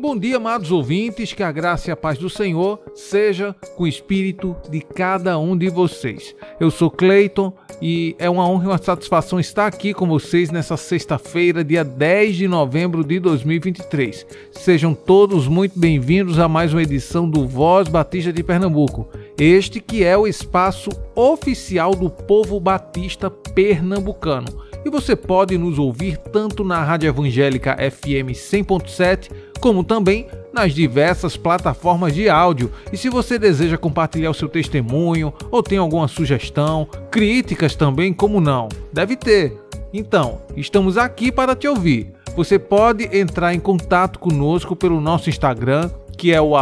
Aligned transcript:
Bom 0.00 0.16
dia, 0.16 0.38
amados 0.38 0.72
ouvintes, 0.72 1.34
que 1.34 1.42
a 1.42 1.52
graça 1.52 1.90
e 1.90 1.92
a 1.92 1.96
paz 1.96 2.16
do 2.16 2.30
Senhor 2.30 2.80
seja 2.94 3.54
com 3.76 3.82
o 3.82 3.86
espírito 3.86 4.56
de 4.70 4.80
cada 4.80 5.38
um 5.38 5.54
de 5.54 5.68
vocês. 5.68 6.34
Eu 6.58 6.70
sou 6.70 6.90
Cleiton 6.90 7.52
e 7.82 8.16
é 8.18 8.30
uma 8.30 8.48
honra 8.48 8.64
e 8.64 8.66
uma 8.68 8.78
satisfação 8.78 9.38
estar 9.38 9.66
aqui 9.66 9.92
com 9.92 10.06
vocês 10.06 10.50
nessa 10.50 10.74
sexta-feira, 10.78 11.62
dia 11.62 11.84
10 11.84 12.36
de 12.36 12.48
novembro 12.48 13.04
de 13.04 13.20
2023. 13.20 14.26
Sejam 14.52 14.94
todos 14.94 15.46
muito 15.46 15.78
bem-vindos 15.78 16.38
a 16.38 16.48
mais 16.48 16.72
uma 16.72 16.82
edição 16.82 17.28
do 17.28 17.46
Voz 17.46 17.86
Batista 17.86 18.32
de 18.32 18.42
Pernambuco. 18.42 19.06
Este 19.38 19.80
que 19.80 20.02
é 20.02 20.16
o 20.16 20.26
espaço 20.26 20.88
oficial 21.14 21.94
do 21.94 22.08
povo 22.08 22.58
batista 22.58 23.30
pernambucano. 23.30 24.69
E 24.84 24.90
você 24.90 25.14
pode 25.14 25.58
nos 25.58 25.78
ouvir 25.78 26.16
tanto 26.16 26.64
na 26.64 26.82
Rádio 26.82 27.08
Evangélica 27.08 27.76
FM 27.76 28.32
100.7 28.32 29.30
como 29.60 29.84
também 29.84 30.26
nas 30.52 30.74
diversas 30.74 31.36
plataformas 31.36 32.14
de 32.14 32.28
áudio. 32.28 32.72
E 32.92 32.96
se 32.96 33.08
você 33.08 33.38
deseja 33.38 33.76
compartilhar 33.76 34.30
o 34.30 34.34
seu 34.34 34.48
testemunho 34.48 35.32
ou 35.50 35.62
tem 35.62 35.78
alguma 35.78 36.08
sugestão, 36.08 36.88
críticas 37.10 37.74
também, 37.74 38.12
como 38.12 38.40
não? 38.40 38.68
Deve 38.92 39.16
ter. 39.16 39.56
Então, 39.92 40.40
estamos 40.56 40.96
aqui 40.96 41.30
para 41.30 41.54
te 41.54 41.68
ouvir. 41.68 42.12
Você 42.36 42.58
pode 42.58 43.04
entrar 43.16 43.52
em 43.54 43.60
contato 43.60 44.18
conosco 44.18 44.74
pelo 44.74 45.00
nosso 45.00 45.28
Instagram, 45.28 45.90
que 46.16 46.32
é 46.32 46.40
o 46.40 46.52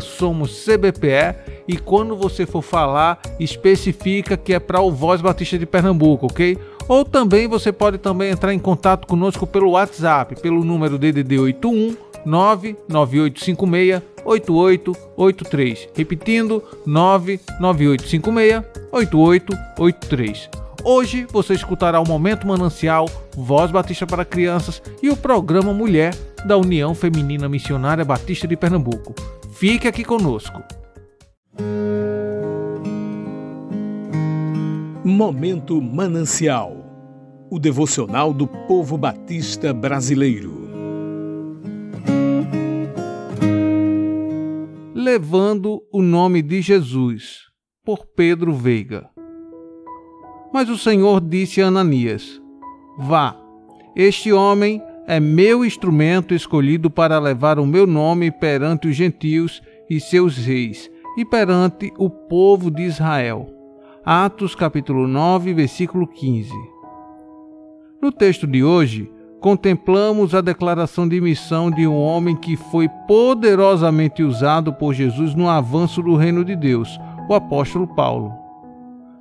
@somoscbpe, 0.00 1.08
e 1.68 1.76
quando 1.76 2.16
você 2.16 2.44
for 2.44 2.62
falar, 2.62 3.20
especifica 3.38 4.36
que 4.36 4.52
é 4.52 4.58
para 4.58 4.80
o 4.80 4.90
Voz 4.90 5.20
Batista 5.20 5.58
de 5.58 5.66
Pernambuco, 5.66 6.26
ok? 6.26 6.58
Ou 6.88 7.04
também 7.04 7.48
você 7.48 7.72
pode 7.72 7.98
também 7.98 8.30
entrar 8.30 8.52
em 8.52 8.58
contato 8.58 9.06
conosco 9.06 9.46
pelo 9.46 9.70
WhatsApp, 9.70 10.40
pelo 10.40 10.64
número 10.64 10.98
DDD 10.98 11.38
81 11.38 11.96
99856 12.24 14.02
8883. 14.24 15.88
Repetindo, 15.94 16.62
99856 16.86 18.62
8883. 18.92 20.50
Hoje 20.84 21.26
você 21.30 21.54
escutará 21.54 21.98
o 21.98 22.06
Momento 22.06 22.46
Manancial, 22.46 23.08
Voz 23.34 23.70
Batista 23.70 24.06
para 24.06 24.24
Crianças 24.24 24.82
e 25.02 25.08
o 25.08 25.16
programa 25.16 25.72
Mulher 25.72 26.14
da 26.44 26.58
União 26.58 26.94
Feminina 26.94 27.48
Missionária 27.48 28.04
Batista 28.04 28.46
de 28.46 28.56
Pernambuco. 28.56 29.14
Fique 29.52 29.88
aqui 29.88 30.04
conosco. 30.04 30.62
Momento 35.04 35.80
Manancial 35.80 36.84
o 37.50 37.58
devocional 37.58 38.32
do 38.32 38.46
povo 38.46 38.96
batista 38.96 39.72
brasileiro. 39.72 40.64
levando 45.04 45.80
o 45.92 46.02
nome 46.02 46.40
de 46.40 46.62
Jesus, 46.62 47.42
por 47.84 48.06
Pedro 48.16 48.54
Veiga. 48.54 49.08
Mas 50.52 50.68
o 50.68 50.78
Senhor 50.78 51.20
disse 51.20 51.60
a 51.60 51.66
Ananias: 51.66 52.40
Vá, 52.98 53.36
este 53.94 54.32
homem 54.32 54.82
é 55.06 55.20
meu 55.20 55.64
instrumento 55.64 56.34
escolhido 56.34 56.90
para 56.90 57.20
levar 57.20 57.60
o 57.60 57.66
meu 57.66 57.86
nome 57.86 58.30
perante 58.30 58.88
os 58.88 58.96
gentios 58.96 59.62
e 59.88 60.00
seus 60.00 60.36
reis, 60.38 60.90
e 61.16 61.24
perante 61.24 61.92
o 61.96 62.10
povo 62.10 62.68
de 62.68 62.82
Israel. 62.82 63.53
Atos 64.06 64.54
capítulo 64.54 65.08
9, 65.08 65.54
versículo 65.54 66.06
15. 66.06 66.52
No 68.02 68.12
texto 68.12 68.46
de 68.46 68.62
hoje, 68.62 69.10
contemplamos 69.40 70.34
a 70.34 70.42
declaração 70.42 71.08
de 71.08 71.18
missão 71.22 71.70
de 71.70 71.86
um 71.86 71.96
homem 71.96 72.36
que 72.36 72.54
foi 72.54 72.86
poderosamente 73.08 74.22
usado 74.22 74.74
por 74.74 74.92
Jesus 74.92 75.34
no 75.34 75.48
avanço 75.48 76.02
do 76.02 76.16
reino 76.16 76.44
de 76.44 76.54
Deus, 76.54 77.00
o 77.30 77.34
apóstolo 77.34 77.86
Paulo. 77.86 78.30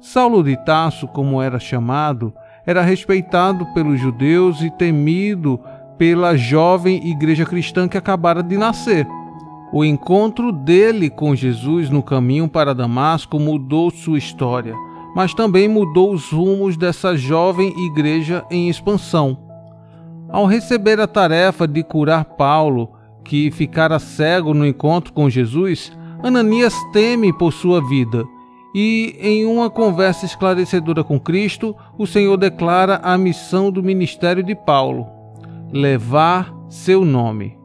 Saulo 0.02 0.44
de 0.44 0.58
Tarso, 0.66 1.08
como 1.08 1.42
era 1.42 1.62
chamado, 1.62 2.34
era 2.66 2.82
respeitado 2.82 3.66
pelos 3.68 3.98
judeus 4.02 4.62
e 4.62 4.70
temido 4.70 5.62
pela 5.98 6.36
jovem 6.36 7.08
igreja 7.10 7.46
cristã 7.46 7.88
que 7.88 7.98
acabara 7.98 8.44
de 8.44 8.58
nascer. 8.58 9.08
O 9.74 9.84
encontro 9.84 10.52
dele 10.52 11.10
com 11.10 11.36
Jesus 11.36 11.90
no 11.90 12.04
caminho 12.04 12.48
para 12.48 12.76
Damasco 12.76 13.40
mudou 13.40 13.90
sua 13.90 14.20
história, 14.20 14.76
mas 15.16 15.34
também 15.34 15.68
mudou 15.68 16.14
os 16.14 16.30
rumos 16.30 16.78
dessa 16.78 17.18
jovem 17.18 17.74
igreja 17.88 18.46
em 18.52 18.70
expansão. 18.70 19.36
Ao 20.30 20.46
receber 20.46 21.00
a 21.00 21.08
tarefa 21.08 21.68
de 21.68 21.84
curar 21.84 22.24
Paulo, 22.24 22.92
que 23.24 23.50
ficara 23.50 23.98
cego 23.98 24.54
no 24.54 24.64
encontro 24.64 25.12
com 25.12 25.28
Jesus, 25.28 25.92
Ananias 26.22 26.76
teme 26.94 27.34
por 27.34 27.52
sua 27.52 27.82
vida. 27.84 28.24
E 28.76 29.16
em 29.20 29.44
uma 29.44 29.72
conversa 29.72 30.24
esclarecedora 30.24 31.04
com 31.04 31.20
Cristo, 31.20 31.76
o 31.98 32.06
Senhor 32.06 32.38
declara 32.38 33.00
a 33.04 33.18
missão 33.18 33.72
do 33.72 33.82
ministério 33.82 34.44
de 34.44 34.54
Paulo: 34.54 35.08
levar 35.72 36.54
seu 36.70 37.04
nome. 37.04 37.63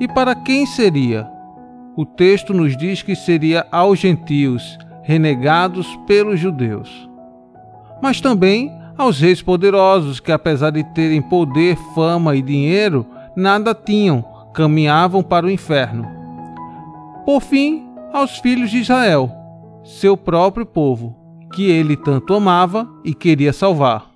E 0.00 0.08
para 0.08 0.34
quem 0.34 0.66
seria? 0.66 1.28
O 1.96 2.04
texto 2.04 2.52
nos 2.52 2.76
diz 2.76 3.02
que 3.02 3.14
seria 3.14 3.66
aos 3.70 3.98
gentios, 3.98 4.78
renegados 5.02 5.86
pelos 6.06 6.40
judeus. 6.40 7.08
Mas 8.02 8.20
também 8.20 8.72
aos 8.96 9.20
reis 9.20 9.42
poderosos, 9.42 10.20
que 10.20 10.32
apesar 10.32 10.70
de 10.70 10.82
terem 10.92 11.22
poder, 11.22 11.76
fama 11.94 12.34
e 12.34 12.42
dinheiro, 12.42 13.06
nada 13.36 13.74
tinham, 13.74 14.24
caminhavam 14.52 15.22
para 15.22 15.46
o 15.46 15.50
inferno. 15.50 16.06
Por 17.24 17.40
fim, 17.40 17.86
aos 18.12 18.38
filhos 18.38 18.70
de 18.70 18.78
Israel, 18.78 19.30
seu 19.82 20.16
próprio 20.16 20.64
povo, 20.64 21.16
que 21.52 21.70
ele 21.70 21.96
tanto 21.96 22.34
amava 22.34 22.88
e 23.04 23.14
queria 23.14 23.52
salvar. 23.52 24.10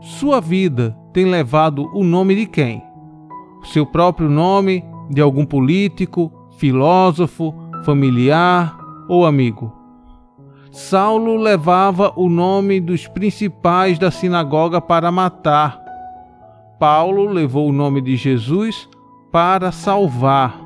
Sua 0.00 0.40
vida 0.40 0.96
tem 1.12 1.24
levado 1.24 1.90
o 1.94 2.04
nome 2.04 2.34
de 2.34 2.46
quem? 2.46 2.82
Seu 3.64 3.86
próprio 3.86 4.28
nome, 4.28 4.84
de 5.10 5.20
algum 5.20 5.44
político, 5.44 6.32
filósofo, 6.58 7.54
familiar 7.84 8.78
ou 9.08 9.26
amigo? 9.26 9.72
Saulo 10.70 11.36
levava 11.36 12.12
o 12.16 12.28
nome 12.28 12.80
dos 12.80 13.06
principais 13.06 13.98
da 13.98 14.10
sinagoga 14.10 14.80
para 14.80 15.10
matar. 15.12 15.80
Paulo 16.78 17.26
levou 17.26 17.68
o 17.68 17.72
nome 17.72 18.00
de 18.00 18.16
Jesus 18.16 18.88
para 19.30 19.70
salvar. 19.70 20.60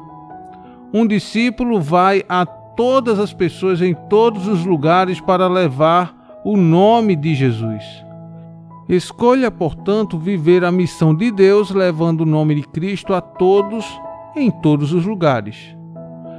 Um 0.93 1.07
discípulo 1.07 1.81
vai 1.81 2.23
a 2.29 2.47
todas 2.47 3.19
as 3.19 3.35
pessoas 3.35 3.83
em 3.83 3.95
todos 4.09 4.47
os 4.47 4.65
lugares 4.65 5.21
para 5.21 5.47
levar 5.47 6.41
o 6.45 6.57
nome 6.57 7.15
de 7.15 7.35
Jesus. 7.35 8.08
Escolha, 8.89 9.51
portanto, 9.51 10.19
viver 10.19 10.65
a 10.65 10.73
missão 10.73 11.15
de 11.15 11.31
Deus 11.31 11.71
levando 11.71 12.23
o 12.23 12.27
nome 12.27 12.55
de 12.55 12.63
Cristo 12.63 13.13
a 13.13 13.21
todos 13.21 13.85
em 14.35 14.51
todos 14.51 14.95
os 14.95 15.05
lugares. 15.05 15.77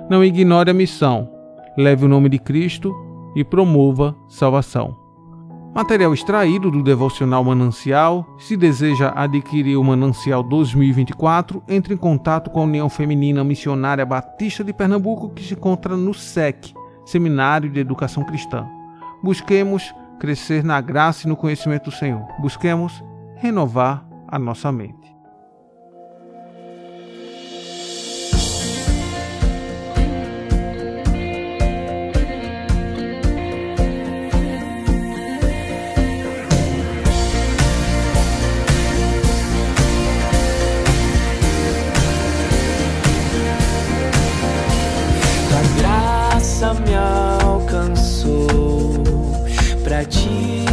Não 0.09 0.23
ignore 0.23 0.71
a 0.71 0.73
missão. 0.73 1.29
Leve 1.77 2.05
o 2.05 2.07
nome 2.07 2.27
de 2.27 2.39
Cristo 2.39 2.95
e 3.35 3.43
promova 3.43 4.15
salvação. 4.27 4.97
Material 5.75 6.11
extraído 6.11 6.71
do 6.71 6.81
devocional 6.81 7.43
Manancial. 7.43 8.25
Se 8.39 8.57
deseja 8.57 9.13
adquirir 9.15 9.77
o 9.77 9.83
Manancial 9.83 10.41
2024, 10.41 11.61
entre 11.67 11.93
em 11.93 11.97
contato 11.97 12.49
com 12.49 12.61
a 12.61 12.63
União 12.63 12.89
Feminina 12.89 13.43
Missionária 13.43 14.03
Batista 14.03 14.63
de 14.63 14.73
Pernambuco, 14.73 15.29
que 15.29 15.43
se 15.43 15.53
encontra 15.53 15.95
no 15.95 16.15
SEC, 16.15 16.73
Seminário 17.05 17.69
de 17.69 17.79
Educação 17.79 18.23
Cristã. 18.23 18.65
Busquemos 19.21 19.93
crescer 20.19 20.63
na 20.63 20.81
graça 20.81 21.25
e 21.25 21.29
no 21.29 21.37
conhecimento 21.37 21.85
do 21.85 21.91
Senhor. 21.95 22.27
Busquemos 22.39 23.03
renovar 23.37 24.05
a 24.27 24.37
nossa 24.37 24.71
mente. 24.71 25.09
Graça 45.77 46.73
me 46.73 46.93
alcançou 46.95 48.78
ti. 50.05 50.68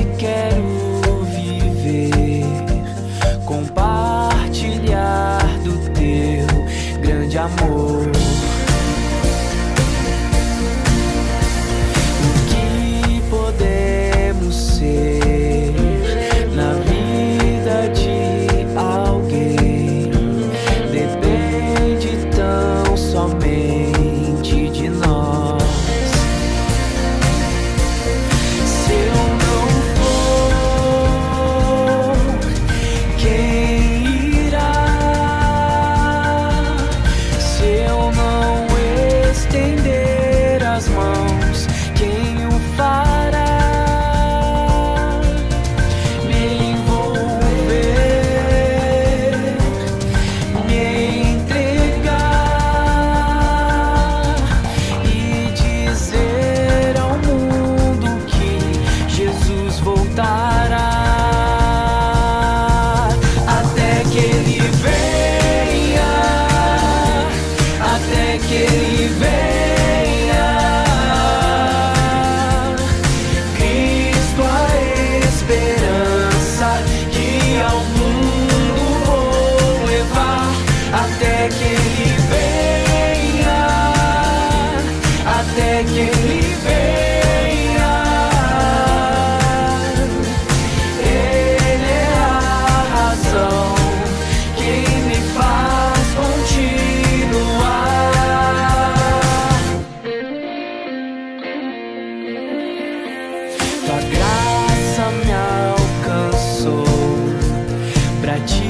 she 108.56 108.68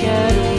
get 0.00 0.32
away? 0.32 0.55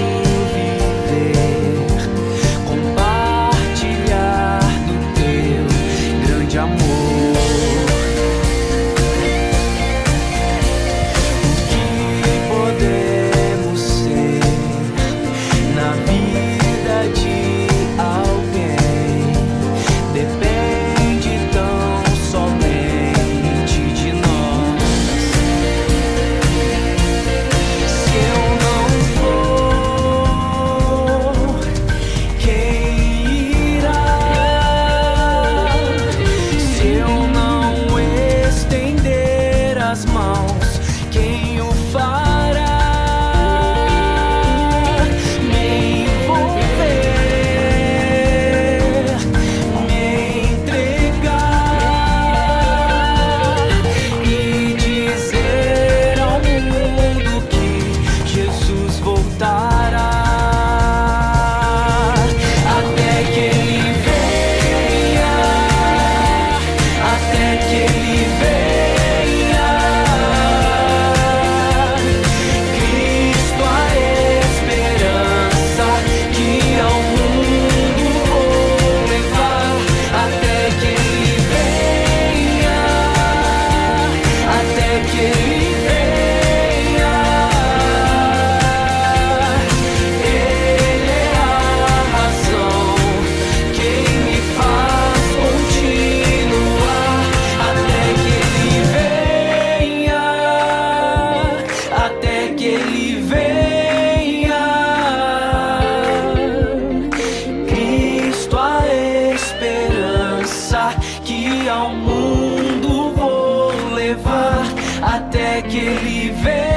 até 115.02 115.62
que 115.62 115.78
ele 115.78 116.32
veio. 116.32 116.77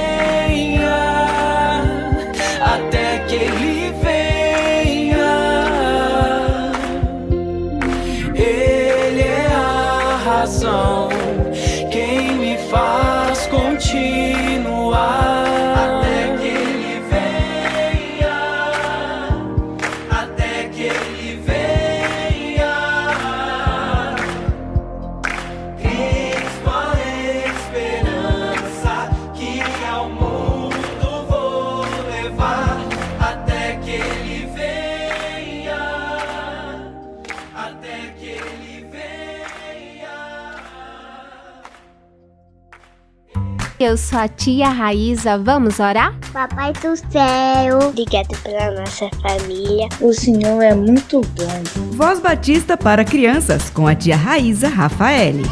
Eu 43.91 43.97
sou 43.97 44.21
a 44.21 44.29
tia 44.29 44.69
Raíza, 44.69 45.37
vamos 45.37 45.81
orar? 45.81 46.17
Papai 46.33 46.73
do 46.75 46.97
céu, 46.97 47.89
obrigado 47.89 48.41
pela 48.45 48.71
nossa 48.71 49.11
família. 49.21 49.89
O 50.01 50.13
Senhor 50.13 50.63
é 50.63 50.73
muito 50.73 51.21
bom. 51.21 51.97
Voz 51.97 52.21
Batista 52.21 52.77
para 52.77 53.05
crianças 53.05 53.69
com 53.69 53.89
a 53.89 53.95
tia 53.97 54.15
Raíza 54.15 54.69
Rafaele. 54.69 55.43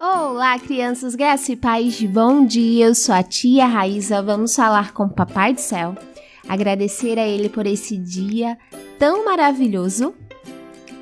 Olá, 0.00 0.58
crianças, 0.58 1.14
graça 1.14 1.52
e 1.52 1.56
paz, 1.56 2.02
bom 2.02 2.44
dia. 2.44 2.86
Eu 2.86 2.94
sou 2.96 3.14
a 3.14 3.22
tia 3.22 3.66
Raíza. 3.66 4.20
Vamos 4.20 4.56
falar 4.56 4.92
com 4.92 5.04
o 5.04 5.14
Papai 5.14 5.54
do 5.54 5.60
Céu. 5.60 5.94
Agradecer 6.48 7.20
a 7.20 7.28
Ele 7.28 7.48
por 7.48 7.68
esse 7.68 7.96
dia 7.96 8.58
tão 8.98 9.24
maravilhoso 9.24 10.12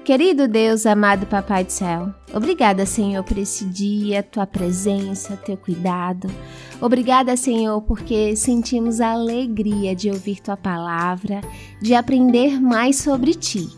Querido 0.09 0.49
Deus, 0.49 0.87
amado 0.87 1.27
Papai 1.27 1.65
do 1.65 1.71
Céu, 1.71 2.09
obrigada, 2.33 2.87
Senhor, 2.87 3.23
por 3.23 3.37
esse 3.37 3.67
dia, 3.67 4.23
tua 4.23 4.47
presença, 4.47 5.37
teu 5.37 5.55
cuidado. 5.55 6.31
Obrigada, 6.81 7.37
Senhor, 7.37 7.83
porque 7.83 8.35
sentimos 8.35 9.03
a 9.03 9.13
alegria 9.13 9.95
de 9.95 10.09
ouvir 10.09 10.41
tua 10.41 10.57
palavra, 10.57 11.43
de 11.83 11.95
aprender 11.95 12.59
mais 12.59 12.97
sobre 12.97 13.35
ti. 13.35 13.69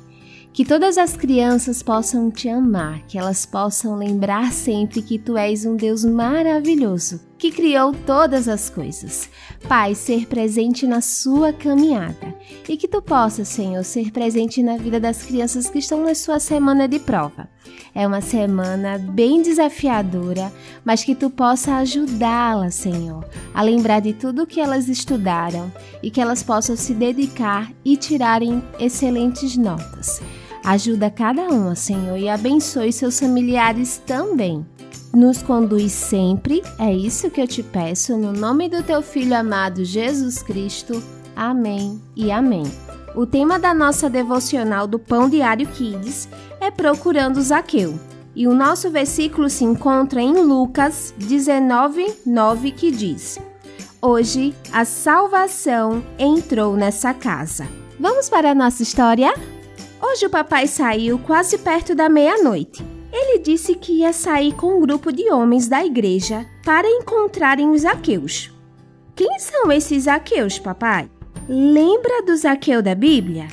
Que 0.52 0.64
todas 0.64 0.98
as 0.98 1.16
crianças 1.16 1.82
possam 1.82 2.30
te 2.30 2.48
amar, 2.48 3.04
que 3.08 3.18
elas 3.18 3.44
possam 3.44 3.96
lembrar 3.96 4.52
sempre 4.52 5.02
que 5.02 5.18
tu 5.18 5.36
és 5.36 5.66
um 5.66 5.74
Deus 5.74 6.04
maravilhoso, 6.04 7.20
que 7.40 7.50
criou 7.50 7.94
todas 8.06 8.46
as 8.46 8.68
coisas. 8.68 9.30
Pai, 9.66 9.94
ser 9.94 10.26
presente 10.26 10.86
na 10.86 11.00
sua 11.00 11.54
caminhada 11.54 12.34
e 12.68 12.76
que 12.76 12.86
tu 12.86 13.00
possas, 13.00 13.48
Senhor, 13.48 13.82
ser 13.82 14.12
presente 14.12 14.62
na 14.62 14.76
vida 14.76 15.00
das 15.00 15.22
crianças 15.22 15.70
que 15.70 15.78
estão 15.78 16.04
na 16.04 16.14
sua 16.14 16.38
semana 16.38 16.86
de 16.86 16.98
prova. 16.98 17.48
É 17.94 18.06
uma 18.06 18.20
semana 18.20 18.98
bem 18.98 19.40
desafiadora, 19.40 20.52
mas 20.84 21.02
que 21.02 21.14
tu 21.14 21.30
possa 21.30 21.76
ajudá-las, 21.76 22.74
Senhor, 22.74 23.26
a 23.54 23.62
lembrar 23.62 24.00
de 24.00 24.12
tudo 24.12 24.42
o 24.42 24.46
que 24.46 24.60
elas 24.60 24.88
estudaram 24.88 25.72
e 26.02 26.10
que 26.10 26.20
elas 26.20 26.42
possam 26.42 26.76
se 26.76 26.92
dedicar 26.92 27.72
e 27.82 27.96
tirarem 27.96 28.62
excelentes 28.78 29.56
notas. 29.56 30.20
Ajuda 30.62 31.10
cada 31.10 31.48
uma, 31.48 31.74
Senhor, 31.74 32.18
e 32.18 32.28
abençoe 32.28 32.92
seus 32.92 33.18
familiares 33.18 33.96
também. 34.06 34.64
Nos 35.12 35.42
conduz 35.42 35.90
sempre, 35.90 36.62
é 36.78 36.94
isso 36.94 37.30
que 37.30 37.40
eu 37.40 37.48
te 37.48 37.64
peço, 37.64 38.16
no 38.16 38.32
nome 38.32 38.68
do 38.68 38.80
teu 38.80 39.02
Filho 39.02 39.36
amado 39.36 39.84
Jesus 39.84 40.40
Cristo. 40.40 41.02
Amém 41.34 42.00
e 42.14 42.30
amém. 42.30 42.62
O 43.16 43.26
tema 43.26 43.58
da 43.58 43.74
nossa 43.74 44.08
devocional 44.08 44.86
do 44.86 45.00
Pão 45.00 45.28
Diário 45.28 45.66
Kids 45.66 46.28
é 46.60 46.70
Procurando 46.70 47.42
Zaqueu. 47.42 47.98
E 48.36 48.46
o 48.46 48.54
nosso 48.54 48.88
versículo 48.88 49.50
se 49.50 49.64
encontra 49.64 50.22
em 50.22 50.32
Lucas 50.44 51.12
19, 51.18 52.18
9, 52.24 52.70
que 52.70 52.92
diz: 52.92 53.36
Hoje 54.00 54.54
a 54.72 54.84
salvação 54.84 56.04
entrou 56.16 56.76
nessa 56.76 57.12
casa. 57.12 57.66
Vamos 57.98 58.28
para 58.28 58.52
a 58.52 58.54
nossa 58.54 58.84
história? 58.84 59.34
Hoje 60.00 60.26
o 60.26 60.30
papai 60.30 60.68
saiu 60.68 61.18
quase 61.18 61.58
perto 61.58 61.96
da 61.96 62.08
meia-noite. 62.08 62.99
Ele 63.12 63.38
disse 63.38 63.74
que 63.74 64.00
ia 64.00 64.12
sair 64.12 64.54
com 64.54 64.76
um 64.76 64.80
grupo 64.80 65.12
de 65.12 65.30
homens 65.30 65.68
da 65.68 65.84
igreja 65.84 66.46
para 66.64 66.88
encontrarem 66.88 67.70
os 67.70 67.82
Zaqueus. 67.82 68.52
Quem 69.14 69.38
são 69.38 69.70
esses 69.70 70.04
Zaqueus, 70.04 70.58
papai? 70.58 71.10
Lembra 71.48 72.22
do 72.22 72.36
Zaqueu 72.36 72.80
da 72.80 72.94
Bíblia? 72.94 73.48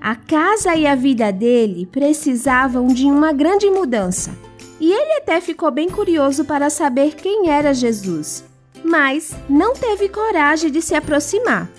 A 0.00 0.14
casa 0.14 0.74
e 0.74 0.86
a 0.86 0.94
vida 0.94 1.32
dele 1.32 1.86
precisavam 1.86 2.88
de 2.88 3.06
uma 3.06 3.32
grande 3.32 3.70
mudança. 3.70 4.36
E 4.78 4.92
ele 4.92 5.14
até 5.14 5.40
ficou 5.40 5.70
bem 5.70 5.88
curioso 5.88 6.44
para 6.44 6.68
saber 6.68 7.14
quem 7.14 7.48
era 7.48 7.72
Jesus, 7.72 8.44
mas 8.84 9.34
não 9.48 9.72
teve 9.74 10.08
coragem 10.08 10.70
de 10.70 10.82
se 10.82 10.94
aproximar. 10.94 11.70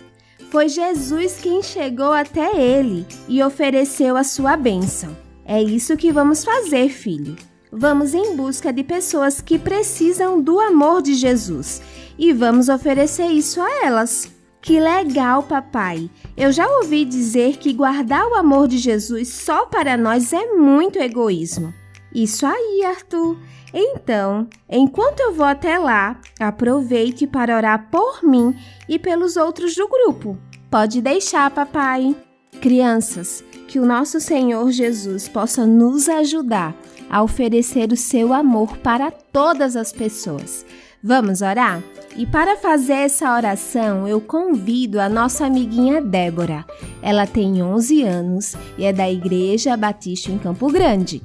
Foi 0.49 0.67
Jesus 0.67 1.37
quem 1.41 1.61
chegou 1.61 2.11
até 2.11 2.57
ele 2.57 3.05
e 3.27 3.43
ofereceu 3.43 4.17
a 4.17 4.23
sua 4.23 4.55
bênção. 4.57 5.15
É 5.49 5.63
isso 5.63 5.95
que 5.95 6.11
vamos 6.11 6.43
fazer, 6.43 6.89
filho. 6.89 7.37
Vamos 7.71 8.13
em 8.13 8.35
busca 8.35 8.73
de 8.73 8.83
pessoas 8.83 9.39
que 9.39 9.57
precisam 9.57 10.41
do 10.41 10.59
amor 10.59 11.01
de 11.01 11.13
Jesus 11.15 11.81
e 12.17 12.33
vamos 12.33 12.67
oferecer 12.67 13.27
isso 13.27 13.61
a 13.61 13.85
elas. 13.85 14.29
Que 14.61 14.77
legal, 14.77 15.43
papai! 15.43 16.09
Eu 16.35 16.51
já 16.51 16.67
ouvi 16.67 17.05
dizer 17.05 17.55
que 17.55 17.71
guardar 17.71 18.25
o 18.27 18.35
amor 18.35 18.67
de 18.67 18.77
Jesus 18.77 19.29
só 19.29 19.65
para 19.65 19.95
nós 19.95 20.33
é 20.33 20.53
muito 20.53 20.99
egoísmo. 20.99 21.73
Isso 22.13 22.45
aí, 22.45 22.83
Arthur. 22.83 23.37
Então, 23.73 24.49
enquanto 24.69 25.21
eu 25.21 25.33
vou 25.33 25.45
até 25.45 25.77
lá, 25.77 26.19
aproveite 26.39 27.25
para 27.25 27.55
orar 27.55 27.89
por 27.89 28.21
mim 28.21 28.53
e 28.89 28.99
pelos 28.99 29.37
outros 29.37 29.75
do 29.75 29.87
grupo. 29.87 30.37
Pode 30.69 31.01
deixar, 31.01 31.49
papai. 31.51 32.13
Crianças, 32.59 33.43
que 33.67 33.79
o 33.79 33.85
nosso 33.85 34.19
Senhor 34.19 34.71
Jesus 34.71 35.27
possa 35.27 35.65
nos 35.65 36.07
ajudar 36.07 36.75
a 37.09 37.21
oferecer 37.21 37.91
o 37.91 37.97
seu 37.97 38.33
amor 38.33 38.77
para 38.77 39.11
todas 39.11 39.75
as 39.75 39.91
pessoas. 39.91 40.65
Vamos 41.03 41.41
orar? 41.41 41.81
E 42.15 42.25
para 42.25 42.57
fazer 42.57 42.93
essa 42.93 43.35
oração, 43.35 44.07
eu 44.07 44.19
convido 44.19 44.99
a 44.99 45.07
nossa 45.07 45.45
amiguinha 45.45 46.01
Débora. 46.01 46.65
Ela 47.01 47.27
tem 47.27 47.61
11 47.61 48.03
anos 48.03 48.55
e 48.77 48.85
é 48.85 48.91
da 48.91 49.09
Igreja 49.09 49.77
Batista 49.77 50.31
em 50.31 50.39
Campo 50.39 50.71
Grande. 50.71 51.21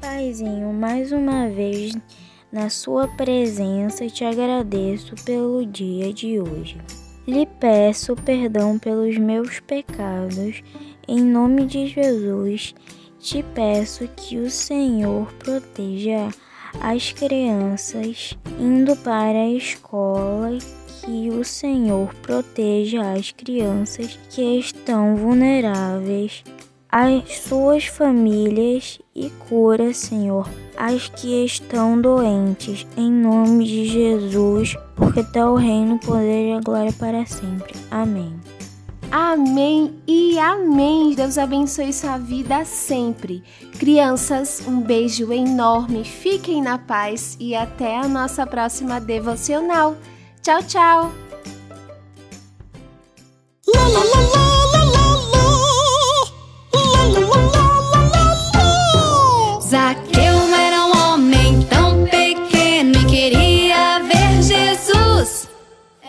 Paizinho, 0.00 0.72
mais 0.72 1.12
uma 1.12 1.48
vez 1.48 1.96
na 2.52 2.68
sua 2.68 3.08
presença 3.08 4.06
te 4.08 4.24
agradeço 4.24 5.14
pelo 5.24 5.64
dia 5.64 6.12
de 6.12 6.40
hoje. 6.40 6.76
Lhe 7.30 7.46
peço 7.46 8.16
perdão 8.16 8.76
pelos 8.76 9.16
meus 9.16 9.60
pecados. 9.60 10.64
Em 11.06 11.22
nome 11.22 11.64
de 11.64 11.86
Jesus, 11.86 12.74
te 13.20 13.40
peço 13.54 14.08
que 14.16 14.38
o 14.38 14.50
Senhor 14.50 15.32
proteja 15.34 16.28
as 16.80 17.12
crianças 17.12 18.36
indo 18.58 18.96
para 18.96 19.42
a 19.42 19.48
escola, 19.48 20.58
que 21.04 21.28
o 21.28 21.44
Senhor 21.44 22.12
proteja 22.16 23.12
as 23.12 23.30
crianças 23.30 24.18
que 24.28 24.58
estão 24.58 25.14
vulneráveis 25.14 26.42
as 26.90 27.38
suas 27.38 27.86
famílias 27.86 28.98
e 29.14 29.30
cura, 29.48 29.94
Senhor, 29.94 30.48
as 30.76 31.08
que 31.08 31.44
estão 31.44 32.00
doentes, 32.00 32.86
em 32.96 33.10
nome 33.10 33.64
de 33.64 33.84
Jesus, 33.86 34.76
porque 34.96 35.22
teu 35.22 35.54
reino, 35.54 35.98
poder 35.98 36.48
e 36.48 36.52
a 36.52 36.60
glória 36.60 36.92
para 36.92 37.24
sempre. 37.26 37.74
Amém. 37.90 38.34
Amém 39.10 40.00
e 40.06 40.38
amém. 40.38 41.14
Deus 41.14 41.36
abençoe 41.36 41.92
sua 41.92 42.16
vida 42.16 42.64
sempre. 42.64 43.42
Crianças, 43.78 44.62
um 44.66 44.80
beijo 44.80 45.32
enorme. 45.32 46.04
Fiquem 46.04 46.62
na 46.62 46.78
paz 46.78 47.36
e 47.40 47.54
até 47.54 47.98
a 47.98 48.06
nossa 48.06 48.46
próxima 48.46 49.00
devocional. 49.00 49.96
Tchau, 50.42 50.62
tchau. 50.62 51.12
Lá, 53.74 53.88
lá, 53.88 54.04
lá, 54.04 54.39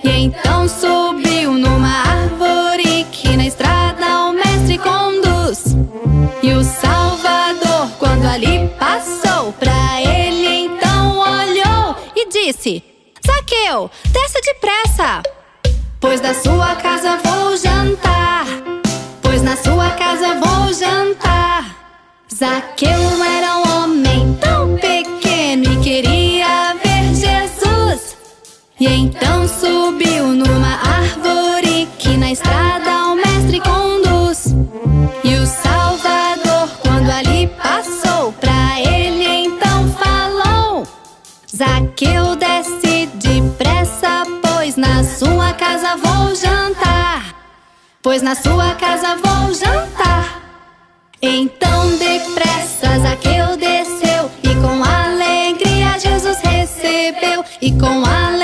Então 0.04 0.68
subiu 0.68 1.54
numa 1.54 2.02
árvore 2.02 3.06
que 3.12 3.36
na 3.38 3.46
estrada 3.46 4.06
o 4.26 4.34
mestre 4.34 4.78
conduz. 4.78 5.76
E 6.42 6.54
o 6.54 6.64
Salvador, 6.64 7.90
quando 8.00 8.26
ali 8.26 8.68
passou, 8.80 9.54
pra 9.54 10.02
ele 10.02 10.66
então 10.66 11.20
olhou 11.20 11.96
e 12.16 12.28
disse: 12.30 12.84
Zaqueu, 13.26 13.92
desça 14.12 14.40
depressa, 14.44 15.22
pois 16.00 16.20
da 16.20 16.34
sua 16.34 16.76
casa 16.76 17.18
vou 17.24 17.56
jantar. 17.58 18.46
Pois 19.22 19.42
na 19.44 19.56
sua 19.56 19.92
casa 19.92 20.36
vou 20.36 20.74
jantar. 20.74 21.76
Zaqueu 22.34 23.24
era 23.24 23.58
um 23.58 23.84
homem 23.84 24.34
tão 24.42 24.51
E 28.82 28.88
então 28.88 29.48
subiu 29.48 30.30
numa 30.30 30.74
árvore 30.74 31.88
que 32.00 32.18
na 32.18 32.32
estrada 32.32 33.10
o 33.10 33.16
mestre 33.16 33.62
conduz. 33.62 34.56
E 35.24 35.36
o 35.36 35.46
Salvador, 35.46 36.68
quando 36.82 37.12
ali 37.12 37.46
passou, 37.62 38.34
pra 38.34 38.80
ele 38.80 39.46
então 39.46 39.88
falou: 39.90 40.88
Zaqueu, 41.56 42.36
desce 42.36 43.06
depressa, 43.14 44.24
pois 44.42 44.76
na 44.76 45.04
sua 45.04 45.54
casa 45.54 45.96
vou 45.98 46.34
jantar. 46.34 47.36
Pois 48.02 48.24
na 48.24 48.34
sua 48.34 48.74
casa 48.74 49.16
vou 49.16 49.54
jantar. 49.54 50.42
Então 51.22 51.88
depressa 51.98 52.98
Zaqueu 52.98 53.56
desceu 53.58 54.32
e 54.42 54.56
com 54.56 54.84
alegria 54.84 56.00
Jesus 56.00 56.40
recebeu 56.40 57.46
e 57.62 57.72
com 57.74 58.04
alegria 58.04 58.41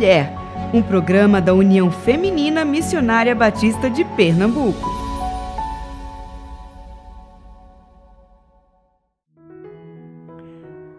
Mulher, 0.00 0.32
um 0.72 0.80
programa 0.80 1.42
da 1.42 1.52
União 1.52 1.90
Feminina 1.90 2.64
Missionária 2.64 3.34
Batista 3.34 3.90
de 3.90 4.02
Pernambuco. 4.02 4.88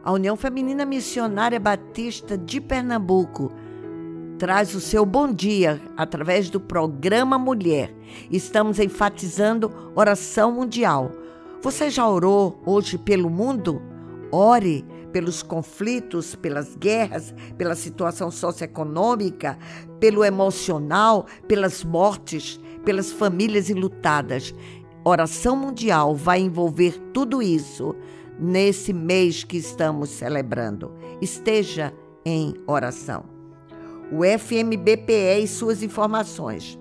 A 0.03 0.11
União 0.11 0.35
Feminina 0.35 0.85
Missionária 0.85 1.59
Batista 1.59 2.37
de 2.37 2.61
Pernambuco 2.61 3.51
traz 4.37 4.75
o 4.75 4.79
seu 4.79 5.03
bom 5.03 5.33
dia 5.33 5.81
através 5.97 6.51
do 6.51 6.59
programa 6.59 7.39
Mulher. 7.39 7.91
Estamos 8.29 8.77
enfatizando 8.77 9.91
oração 9.95 10.51
mundial. 10.51 11.11
Você 11.63 11.89
já 11.89 12.07
orou 12.07 12.61
hoje 12.67 12.99
pelo 12.99 13.31
mundo? 13.31 13.81
Ore 14.31 14.85
pelos 15.11 15.43
conflitos, 15.43 16.35
pelas 16.35 16.75
guerras, 16.75 17.33
pela 17.57 17.75
situação 17.75 18.31
socioeconômica, 18.31 19.57
pelo 19.99 20.23
emocional, 20.23 21.25
pelas 21.47 21.83
mortes, 21.83 22.59
pelas 22.83 23.11
famílias 23.11 23.69
enlutadas. 23.69 24.53
Oração 25.03 25.55
mundial 25.55 26.15
vai 26.15 26.39
envolver 26.39 26.99
tudo 27.13 27.41
isso 27.41 27.95
nesse 28.39 28.93
mês 28.93 29.43
que 29.43 29.57
estamos 29.57 30.09
celebrando. 30.09 30.93
Esteja 31.21 31.93
em 32.25 32.53
oração. 32.67 33.25
O 34.11 34.23
FMBPE 34.25 35.43
e 35.43 35.47
suas 35.47 35.81
informações. 35.83 36.77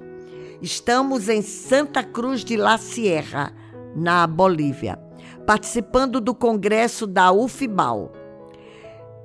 Estamos 0.60 1.28
em 1.28 1.42
Santa 1.42 2.02
Cruz 2.02 2.44
de 2.44 2.56
La 2.56 2.76
Sierra, 2.76 3.54
na 3.96 4.26
Bolívia, 4.26 4.98
participando 5.46 6.20
do 6.20 6.34
congresso 6.34 7.06
da 7.06 7.32
UFBAL. 7.32 8.12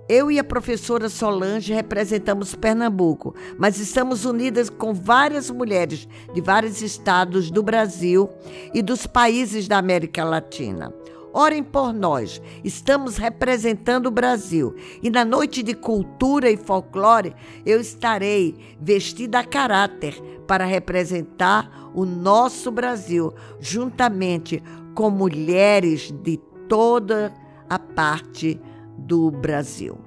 Eu 0.07 0.29
e 0.29 0.37
a 0.37 0.43
professora 0.43 1.09
Solange 1.09 1.73
representamos 1.73 2.53
Pernambuco, 2.53 3.33
mas 3.57 3.79
estamos 3.79 4.23
unidas 4.23 4.69
com 4.69 4.93
várias 4.93 5.49
mulheres 5.49 6.07
de 6.31 6.41
vários 6.41 6.79
estados 6.83 7.49
do 7.49 7.63
Brasil 7.63 8.29
e 8.71 8.83
dos 8.83 9.07
países 9.07 9.67
da 9.67 9.79
América 9.79 10.23
Latina. 10.23 10.93
Orem 11.33 11.63
por 11.63 11.91
nós, 11.91 12.39
estamos 12.63 13.17
representando 13.17 14.05
o 14.05 14.11
Brasil 14.11 14.75
e 15.01 15.09
na 15.09 15.25
noite 15.25 15.63
de 15.63 15.73
cultura 15.73 16.51
e 16.51 16.55
folclore 16.55 17.35
eu 17.65 17.81
estarei 17.81 18.55
vestida 18.79 19.39
a 19.39 19.43
caráter 19.43 20.21
para 20.47 20.65
representar 20.65 21.89
o 21.95 22.05
nosso 22.05 22.69
Brasil, 22.69 23.33
juntamente 23.59 24.61
com 24.93 25.09
mulheres 25.09 26.11
de 26.11 26.37
toda 26.69 27.33
a 27.67 27.79
parte 27.79 28.61
do 29.05 29.29
Brasil. 29.29 29.97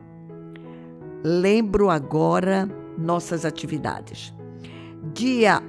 Lembro 1.23 1.89
agora 1.89 2.69
nossas 2.97 3.45
atividades. 3.45 4.35
Dia 5.15 5.63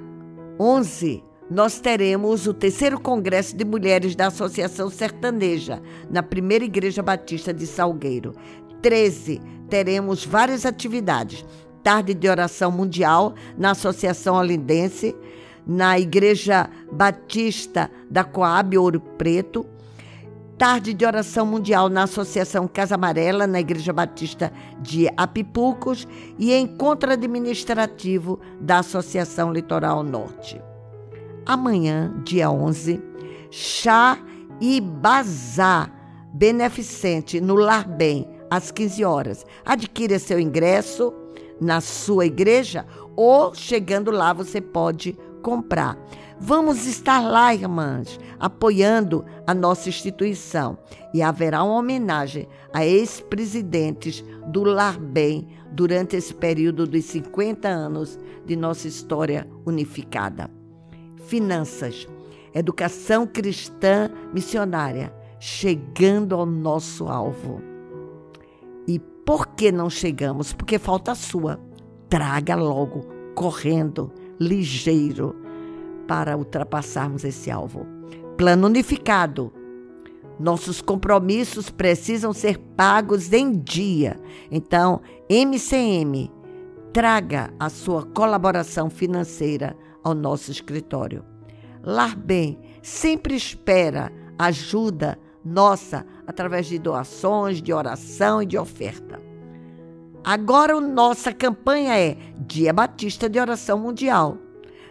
11, 0.59 1.23
nós 1.49 1.79
teremos 1.79 2.47
o 2.47 2.53
terceiro 2.53 2.99
Congresso 2.99 3.55
de 3.55 3.63
Mulheres 3.63 4.15
da 4.15 4.27
Associação 4.27 4.89
Sertaneja, 4.89 5.81
na 6.09 6.23
Primeira 6.23 6.65
Igreja 6.65 7.01
Batista 7.01 7.53
de 7.53 7.65
Salgueiro. 7.65 8.33
13, 8.81 9.39
teremos 9.69 10.25
várias 10.25 10.65
atividades. 10.65 11.45
Tarde 11.83 12.13
de 12.13 12.27
Oração 12.27 12.71
Mundial, 12.71 13.33
na 13.57 13.71
Associação 13.71 14.35
Olindense, 14.35 15.15
na 15.65 15.99
Igreja 15.99 16.69
Batista 16.91 17.89
da 18.09 18.23
Coab 18.23 18.77
Ouro 18.77 18.99
Preto 18.99 19.65
tarde 20.59 20.93
de 20.93 21.05
oração 21.05 21.45
mundial 21.45 21.87
na 21.87 22.03
Associação 22.03 22.67
Casa 22.67 22.95
Amarela, 22.95 23.47
na 23.47 23.61
Igreja 23.61 23.93
Batista 23.93 24.51
de 24.81 25.07
Apipucos 25.15 26.05
e 26.37 26.53
encontro 26.53 27.13
administrativo 27.13 28.37
da 28.59 28.79
Associação 28.79 29.53
Litoral 29.53 30.03
Norte. 30.03 30.61
Amanhã, 31.45 32.13
dia 32.25 32.51
11, 32.51 33.01
chá 33.49 34.19
e 34.59 34.81
bazar 34.81 35.93
beneficente 36.33 37.39
no 37.39 37.55
Lar 37.55 37.87
Bem, 37.87 38.27
às 38.51 38.69
15 38.69 39.05
horas. 39.05 39.45
Adquira 39.63 40.19
seu 40.19 40.41
ingresso 40.41 41.13
na 41.61 41.79
sua 41.79 42.25
igreja 42.25 42.85
ou 43.15 43.55
chegando 43.55 44.11
lá 44.11 44.33
você 44.33 44.59
pode 44.59 45.17
comprar. 45.41 45.97
Vamos 46.41 46.85
estar 46.85 47.19
lá, 47.19 47.53
irmãs, 47.53 48.17
apoiando 48.39 49.25
a 49.45 49.53
nossa 49.53 49.89
instituição. 49.89 50.77
E 51.13 51.21
haverá 51.21 51.63
uma 51.63 51.75
homenagem 51.75 52.47
a 52.71 52.85
ex-presidentes 52.85 54.23
do 54.47 54.63
Lar 54.63 54.97
Bem 54.97 55.49
durante 55.69 56.15
esse 56.15 56.33
período 56.33 56.87
dos 56.87 57.03
50 57.05 57.67
anos 57.67 58.17
de 58.45 58.55
nossa 58.55 58.87
história 58.87 59.45
unificada. 59.65 60.49
Finanças, 61.25 62.07
educação 62.53 63.27
cristã 63.27 64.09
missionária, 64.33 65.13
chegando 65.41 66.35
ao 66.35 66.45
nosso 66.45 67.09
alvo. 67.09 67.61
E 68.87 68.97
por 68.97 69.45
que 69.47 69.73
não 69.73 69.89
chegamos? 69.89 70.53
Porque 70.53 70.79
falta 70.79 71.11
a 71.11 71.15
sua. 71.15 71.59
Traga 72.07 72.55
logo, 72.55 73.01
correndo, 73.35 74.11
ligeiro 74.39 75.48
para 76.09 76.35
ultrapassarmos 76.35 77.23
esse 77.23 77.51
alvo. 77.51 77.85
Plano 78.35 78.65
unificado. 78.65 79.53
Nossos 80.39 80.81
compromissos 80.81 81.69
precisam 81.69 82.33
ser 82.33 82.57
pagos 82.57 83.31
em 83.31 83.51
dia. 83.51 84.19
Então, 84.49 85.01
MCM, 85.29 86.31
traga 86.91 87.53
a 87.59 87.69
sua 87.69 88.03
colaboração 88.07 88.89
financeira 88.89 89.77
ao 90.03 90.15
nosso 90.15 90.49
escritório. 90.49 91.23
Lar 91.83 92.15
Bem 92.15 92.59
sempre 92.81 93.35
espera 93.35 94.11
ajuda 94.35 95.19
nossa 95.45 96.03
através 96.25 96.65
de 96.65 96.79
doações, 96.79 97.61
de 97.61 97.71
oração 97.71 98.41
e 98.41 98.47
de 98.47 98.57
oferta. 98.57 99.21
Agora, 100.23 100.79
nossa 100.81 101.31
campanha 101.31 101.99
é 101.99 102.17
Dia 102.47 102.73
Batista 102.73 103.29
de 103.29 103.39
Oração 103.39 103.77
Mundial 103.77 104.48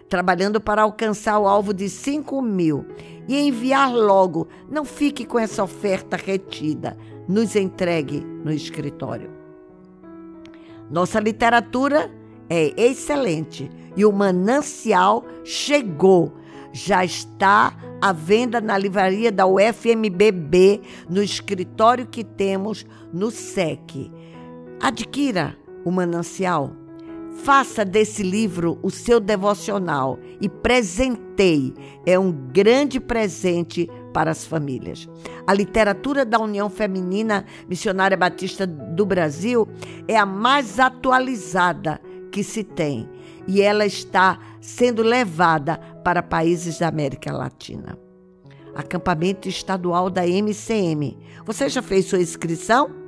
trabalhando 0.09 0.61
para 0.61 0.83
alcançar 0.83 1.39
o 1.39 1.47
alvo 1.47 1.73
de 1.73 1.89
5 1.89 2.41
mil 2.43 2.87
e 3.29 3.37
enviar 3.37 3.93
logo. 3.93 4.49
Não 4.69 4.85
fique 4.85 5.25
com 5.25 5.39
essa 5.39 5.63
oferta 5.63 6.17
retida. 6.17 6.97
Nos 7.29 7.55
entregue 7.55 8.21
no 8.21 8.51
escritório. 8.51 9.31
Nossa 10.91 11.21
literatura 11.21 12.11
é 12.49 12.73
excelente 12.81 13.71
e 13.97 14.05
o 14.05 14.13
manancial 14.13 15.25
chegou. 15.45 16.33
Já 16.73 17.05
está 17.05 17.77
à 18.01 18.13
venda 18.13 18.61
na 18.61 18.79
livraria 18.79 19.31
da 19.31 19.47
UFMBB, 19.47 20.81
no 21.09 21.23
escritório 21.23 22.07
que 22.07 22.25
temos 22.25 22.87
no 23.13 23.31
SEC. 23.31 24.11
Adquira 24.81 25.57
o 25.85 25.91
manancial 25.91 26.73
Faça 27.43 27.85
desse 27.85 28.23
livro 28.23 28.79
o 28.83 28.91
seu 28.91 29.21
devocional 29.21 30.19
e 30.41 30.49
presenteie. 30.49 31.73
É 32.05 32.19
um 32.19 32.31
grande 32.31 33.01
presente 33.01 33.89
para 34.13 34.31
as 34.31 34.45
famílias. 34.45 35.09
A 35.47 35.55
literatura 35.55 36.25
da 36.25 36.39
União 36.39 36.69
Feminina 36.69 37.47
Missionária 37.69 38.17
Batista 38.17 38.67
do 38.67 39.07
Brasil 39.07 39.67
é 40.07 40.17
a 40.17 40.27
mais 40.27 40.79
atualizada 40.79 42.01
que 42.31 42.43
se 42.43 42.63
tem 42.63 43.09
e 43.47 43.63
ela 43.63 43.87
está 43.87 44.39
sendo 44.61 45.03
levada 45.03 45.79
para 46.05 46.23
países 46.23 46.79
da 46.79 46.89
América 46.89 47.33
Latina. 47.33 47.97
Acampamento 48.75 49.49
estadual 49.49 50.11
da 50.11 50.27
MCM. 50.27 51.17
Você 51.47 51.69
já 51.69 51.81
fez 51.81 52.07
sua 52.07 52.21
inscrição? 52.21 53.08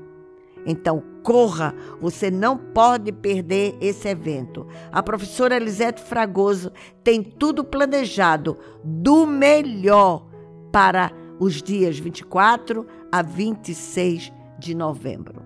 Então, 0.67 1.03
corra, 1.23 1.75
você 2.01 2.31
não 2.31 2.57
pode 2.57 3.13
perder 3.13 3.77
esse 3.81 4.09
evento. 4.09 4.67
A 4.93 5.03
professora 5.03 5.57
Elisete 5.57 6.03
Fragoso 6.03 6.73
tem 7.03 7.23
tudo 7.23 7.65
planejado 7.65 8.59
do 8.85 9.27
melhor 9.27 10.27
para 10.73 11.13
os 11.39 11.63
dias 11.63 11.99
24 11.99 12.87
a 13.11 13.23
26 13.23 14.33
de 14.59 14.75
novembro. 14.75 15.43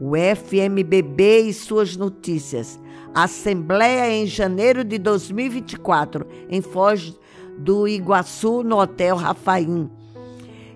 O 0.00 0.12
FMBB 0.16 1.40
e 1.40 1.52
suas 1.52 1.96
notícias. 1.96 2.80
Assembleia 3.14 4.10
em 4.12 4.26
janeiro 4.26 4.84
de 4.84 4.98
2024, 4.98 6.26
em 6.48 6.62
Foz 6.62 7.18
do 7.58 7.88
Iguaçu, 7.88 8.62
no 8.62 8.78
Hotel 8.78 9.16
Rafaim. 9.16 9.90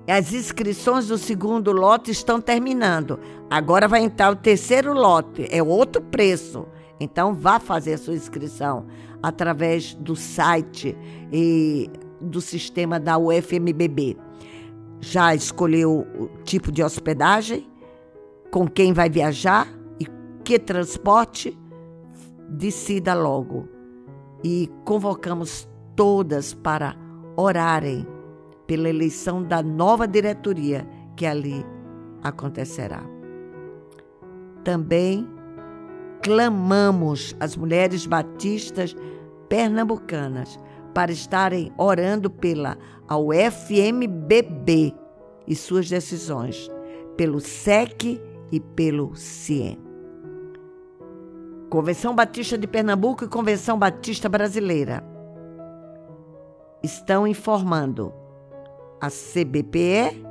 As 0.07 0.35
inscrições 0.35 1.09
do 1.09 1.17
segundo 1.17 1.73
lote 1.73 2.11
estão 2.11 2.39
terminando. 2.39 3.19
Agora 3.49 3.89
vai 3.89 4.03
entrar 4.03 4.31
o 4.31 4.37
terceiro 4.37 4.93
lote, 4.93 5.47
é 5.51 5.63
outro 5.63 6.03
preço. 6.03 6.67
Então 7.01 7.35
vá 7.35 7.59
fazer 7.59 7.95
a 7.95 7.99
sua 7.99 8.15
inscrição 8.15 8.87
através 9.23 9.95
do 9.95 10.15
site 10.15 10.97
e 11.33 11.91
do 12.21 12.41
sistema 12.41 13.01
da 13.01 13.17
UFMBB. 13.17 14.17
Já 15.01 15.35
escolheu 15.35 16.07
o 16.19 16.29
tipo 16.45 16.71
de 16.71 16.83
hospedagem? 16.83 17.67
Com 18.51 18.69
quem 18.69 18.93
vai 18.93 19.09
viajar? 19.09 19.67
E 19.99 20.07
que 20.45 20.59
transporte? 20.59 21.59
Decida 22.49 23.15
logo. 23.15 23.69
E 24.43 24.71
convocamos 24.85 25.67
todas 25.97 26.53
para 26.53 26.95
orarem 27.37 28.07
pela 28.67 28.89
eleição 28.89 29.43
da 29.43 29.63
nova 29.63 30.07
diretoria 30.07 30.87
que 31.17 31.27
ali 31.27 31.65
acontecerá. 32.23 33.03
Também 34.63 35.29
clamamos 36.23 37.37
as 37.39 37.57
mulheres 37.57 38.07
batistas 38.07 38.97
pernambucanas 39.49 40.59
para 40.95 41.13
estarem 41.13 41.73
orando 41.77 42.31
pela 42.31 42.79
UFMBB 43.11 44.95
e 45.47 45.55
suas 45.55 45.89
decisões, 45.91 46.71
pelo 47.17 47.41
SEC 47.41 48.21
e 48.51 48.61
pelo 48.61 49.15
CIEM. 49.15 49.79
Convenção 51.69 52.15
Batista 52.15 52.57
de 52.57 52.67
Pernambuco 52.67 53.25
e 53.25 53.29
Convenção 53.29 53.79
Batista 53.79 54.29
Brasileira 54.29 55.05
estão 56.83 57.27
informando 57.27 58.13
a 59.05 59.11
CBPE. 59.11 60.25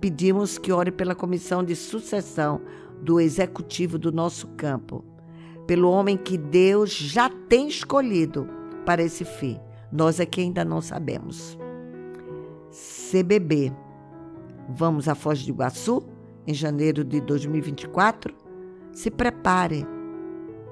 Pedimos 0.00 0.58
que 0.58 0.70
ore 0.70 0.92
pela 0.92 1.14
comissão 1.14 1.64
de 1.64 1.74
sucessão 1.74 2.60
do 3.02 3.20
executivo 3.20 3.98
do 3.98 4.12
nosso 4.12 4.46
campo, 4.48 5.04
pelo 5.66 5.90
homem 5.90 6.16
que 6.16 6.38
Deus 6.38 6.90
já 6.92 7.28
tem 7.28 7.68
escolhido 7.68 8.48
para 8.86 9.02
esse 9.02 9.24
fim. 9.24 9.58
Nós 9.90 10.20
aqui 10.20 10.40
ainda 10.42 10.64
não 10.64 10.80
sabemos. 10.80 11.58
CBB. 13.10 13.72
Vamos 14.68 15.08
a 15.08 15.14
Foz 15.14 15.42
do 15.42 15.50
Iguaçu 15.50 16.06
em 16.46 16.54
janeiro 16.54 17.02
de 17.02 17.20
2024. 17.20 18.34
Se 18.92 19.10
prepare. 19.10 19.86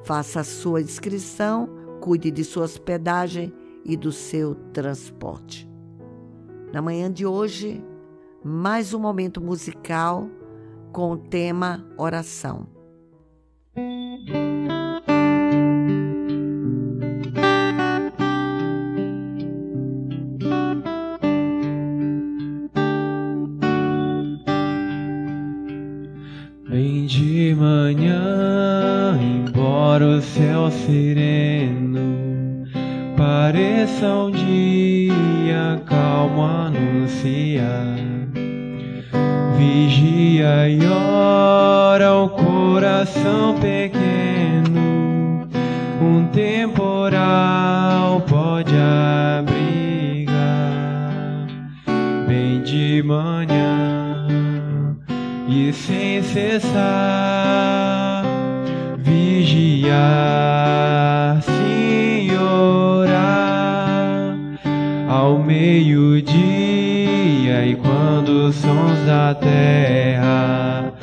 Faça 0.05 0.41
a 0.41 0.45
sua 0.45 0.81
inscrição, 0.81 1.69
cuide 2.01 2.31
de 2.31 2.45
sua 2.45 2.65
hospedagem 2.65 3.53
e 3.85 3.97
do 3.97 4.13
seu 4.13 4.55
transporte. 4.73 5.76
Na 6.73 6.83
manhã 6.83 7.11
de 7.11 7.25
hoje, 7.25 7.83
mais 8.45 8.93
um 8.93 8.99
momento 8.99 9.41
musical 9.41 10.29
com 10.93 11.13
o 11.13 11.17
tema 11.17 11.87
oração. 11.97 12.67
Vem 26.69 27.07
de 27.07 27.55
manhã, 27.55 29.19
embora 29.21 30.07
o 30.07 30.21
céu 30.21 30.71
sereno 30.71 31.26
coração 43.07 43.55
pequeno, 43.61 45.49
um 46.03 46.27
temporal 46.33 48.21
pode 48.23 48.75
abrigar. 48.75 50.35
Bem 52.27 52.63
de 52.63 53.03
manhã 53.05 54.27
e 55.49 55.73
sem 55.73 56.21
cessar, 56.23 56.65
vigiar, 58.99 59.95
orar 62.41 64.37
ao 65.09 65.39
meio-dia 65.39 66.35
e 67.67 67.77
quando 67.77 68.49
os 68.49 68.57
sons 68.57 69.07
da 69.07 69.33
terra 69.35 70.96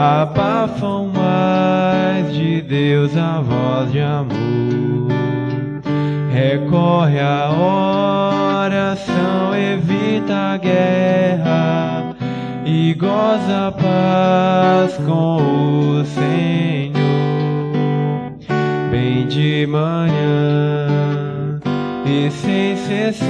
abafam 0.00 1.12
mais 1.14 2.32
de 2.32 2.62
Deus 2.62 3.14
a 3.14 3.42
voz 3.42 3.92
de 3.92 4.00
amor. 4.00 5.10
Recorre 6.32 7.20
a 7.20 7.50
oração, 8.64 9.54
evita 9.54 10.54
a 10.54 10.56
guerra 10.56 12.16
e 12.64 12.94
goza 12.94 13.66
a 13.68 13.72
paz 13.72 14.96
com 15.06 15.36
o 15.36 16.04
Senhor. 16.06 16.94
Bem 18.90 19.26
de 19.26 19.66
manhã 19.66 20.88
e 22.06 22.30
sem 22.30 22.74
cessar 22.74 23.20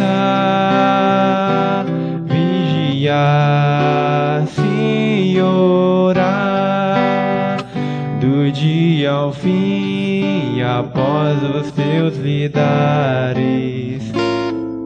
vigiar, 2.26 3.80
orar, 5.42 6.19
do 8.50 8.52
dia 8.52 9.10
ao 9.12 9.32
fim, 9.32 10.60
após 10.60 11.38
os 11.42 11.70
teus 11.70 12.16
lidares. 12.16 13.40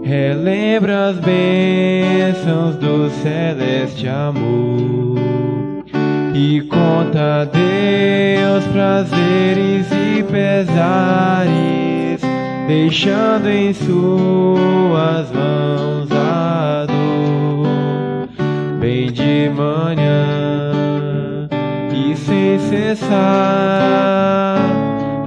Relembra 0.03 1.09
as 1.09 1.19
bênçãos 1.19 2.77
do 2.77 3.09
celeste 3.23 4.07
amor 4.07 5.19
e 6.35 6.61
conta 6.63 7.41
a 7.41 7.45
Deus 7.45 8.65
prazeres 8.73 9.87
e 9.91 10.23
pesares, 10.23 12.21
deixando 12.69 13.49
em 13.49 13.73
suas 13.73 15.04
sem 22.95 23.09
cessar, 23.09 24.59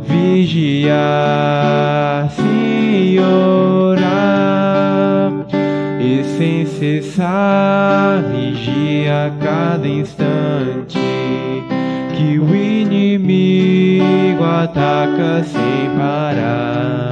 vigiar, 0.01 0.95
sim, 2.31 3.19
orar 3.19 4.13
e 5.99 6.23
sem 6.37 6.65
cessar 6.65 8.23
vigia 8.31 9.33
cada 9.41 9.85
instante 9.87 10.97
que 12.15 12.39
o 12.39 12.55
inimigo 12.55 14.43
ataca 14.43 15.43
sem 15.43 15.89
parar. 15.97 17.11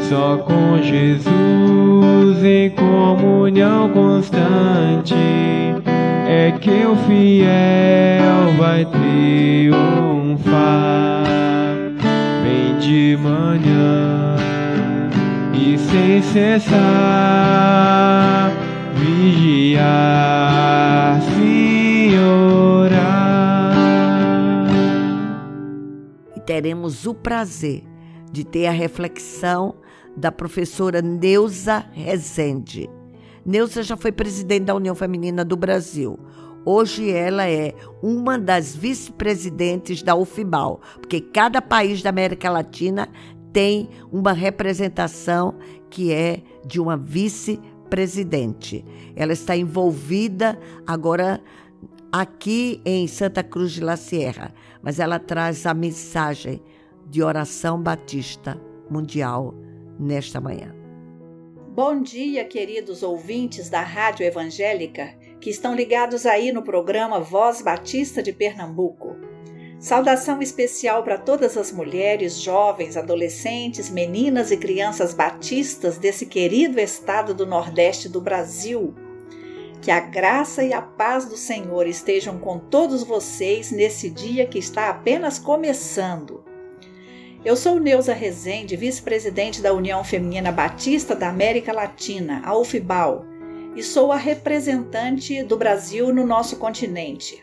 Só 0.00 0.38
com 0.38 0.80
Jesus 0.82 2.44
em 2.44 2.70
comunhão 2.70 3.88
constante 3.90 5.14
é 6.40 6.52
que 6.52 6.86
o 6.86 6.96
fiel 6.96 8.56
vai 8.56 8.86
triunfar. 8.86 9.70
Bem 12.42 12.78
de 12.78 13.18
manhã 13.20 14.36
e 15.52 15.76
sem 15.76 16.22
cessar 16.22 16.70
vigiar, 18.94 20.00
orar. 22.24 23.74
E 26.34 26.40
teremos 26.40 27.06
o 27.06 27.14
prazer 27.14 27.84
de 28.32 28.44
ter 28.44 28.66
a 28.66 28.72
reflexão 28.72 29.74
da 30.16 30.32
professora 30.32 31.02
Neuza 31.02 31.84
Rezende. 31.92 32.88
Neuza 33.44 33.82
já 33.82 33.96
foi 33.96 34.12
presidente 34.12 34.64
da 34.64 34.74
União 34.74 34.94
Feminina 34.94 35.44
do 35.44 35.56
Brasil. 35.56 36.18
Hoje 36.64 37.10
ela 37.10 37.48
é 37.48 37.74
uma 38.02 38.38
das 38.38 38.76
vice-presidentes 38.76 40.02
da 40.02 40.14
UFIBAL, 40.14 40.80
porque 41.00 41.20
cada 41.20 41.62
país 41.62 42.02
da 42.02 42.10
América 42.10 42.50
Latina 42.50 43.08
tem 43.52 43.88
uma 44.12 44.32
representação 44.32 45.54
que 45.88 46.12
é 46.12 46.42
de 46.66 46.78
uma 46.78 46.96
vice 46.96 47.58
presidente. 47.88 48.84
Ela 49.16 49.32
está 49.32 49.56
envolvida 49.56 50.58
agora 50.86 51.40
aqui 52.12 52.80
em 52.84 53.06
Santa 53.06 53.42
Cruz 53.42 53.72
de 53.72 53.80
la 53.80 53.96
Sierra, 53.96 54.52
mas 54.82 55.00
ela 55.00 55.18
traz 55.18 55.64
a 55.64 55.72
mensagem 55.72 56.62
de 57.08 57.22
oração 57.22 57.80
batista 57.82 58.60
mundial 58.88 59.54
nesta 59.98 60.40
manhã. 60.40 60.79
Bom 61.72 62.02
dia, 62.02 62.44
queridos 62.44 63.00
ouvintes 63.04 63.70
da 63.70 63.80
Rádio 63.80 64.26
Evangélica 64.26 65.14
que 65.40 65.48
estão 65.48 65.72
ligados 65.72 66.26
aí 66.26 66.50
no 66.50 66.62
programa 66.62 67.20
Voz 67.20 67.62
Batista 67.62 68.20
de 68.20 68.32
Pernambuco. 68.32 69.16
Saudação 69.78 70.42
especial 70.42 71.04
para 71.04 71.16
todas 71.16 71.56
as 71.56 71.70
mulheres, 71.70 72.40
jovens, 72.40 72.96
adolescentes, 72.96 73.88
meninas 73.88 74.50
e 74.50 74.56
crianças 74.56 75.14
batistas 75.14 75.96
desse 75.96 76.26
querido 76.26 76.80
estado 76.80 77.32
do 77.32 77.46
Nordeste 77.46 78.08
do 78.08 78.20
Brasil. 78.20 78.92
Que 79.80 79.92
a 79.92 80.00
graça 80.00 80.64
e 80.64 80.72
a 80.72 80.82
paz 80.82 81.24
do 81.24 81.36
Senhor 81.36 81.86
estejam 81.86 82.36
com 82.40 82.58
todos 82.58 83.04
vocês 83.04 83.70
nesse 83.70 84.10
dia 84.10 84.44
que 84.44 84.58
está 84.58 84.90
apenas 84.90 85.38
começando. 85.38 86.49
Eu 87.42 87.56
sou 87.56 87.80
Neuza 87.80 88.12
Rezende, 88.12 88.76
vice-presidente 88.76 89.62
da 89.62 89.72
União 89.72 90.04
Feminina 90.04 90.52
Batista 90.52 91.14
da 91.14 91.30
América 91.30 91.72
Latina, 91.72 92.42
a 92.44 92.54
UFBAL, 92.54 93.24
e 93.74 93.82
sou 93.82 94.12
a 94.12 94.16
representante 94.16 95.42
do 95.42 95.56
Brasil 95.56 96.12
no 96.12 96.26
nosso 96.26 96.56
continente. 96.56 97.42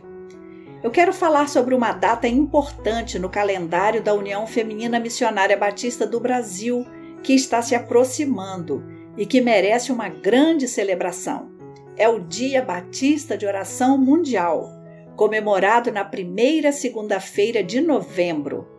Eu 0.84 0.92
quero 0.92 1.12
falar 1.12 1.50
sobre 1.50 1.74
uma 1.74 1.94
data 1.94 2.28
importante 2.28 3.18
no 3.18 3.28
calendário 3.28 4.00
da 4.00 4.14
União 4.14 4.46
Feminina 4.46 5.00
Missionária 5.00 5.58
Batista 5.58 6.06
do 6.06 6.20
Brasil, 6.20 6.86
que 7.24 7.34
está 7.34 7.64
se 7.64 7.74
aproximando 7.74 8.86
e 9.18 9.26
que 9.26 9.42
merece 9.42 9.92
uma 9.92 10.10
grande 10.10 10.68
celebração. 10.68 11.50
É 11.98 12.08
o 12.08 12.20
Dia 12.20 12.62
Batista 12.62 13.36
de 13.36 13.48
Oração 13.48 13.98
Mundial, 13.98 14.70
comemorado 15.16 15.92
na 15.92 16.06
primeira 16.06 16.72
segunda-feira 16.72 17.64
de 17.64 17.82
novembro. 17.82 18.77